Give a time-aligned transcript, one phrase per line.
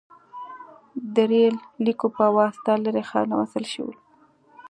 [1.15, 1.55] •د ریل
[1.85, 3.95] لیکو په واسطه لرې ښارونه وصل شول.